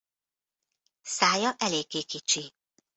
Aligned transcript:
Szája 1.01 1.51
eléggé 1.57 2.03
kicsi. 2.03 2.53